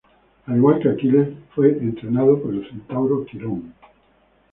[0.47, 3.75] Al igual que Aquiles, fue entrenado por el centauro Quirón.